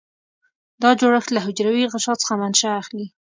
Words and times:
دا 0.81 0.89
جوړښت 0.99 1.29
له 1.33 1.39
حجروي 1.45 1.83
غشا 1.91 2.13
څخه 2.21 2.33
منشأ 2.41 2.69
اخلي. 2.81 3.07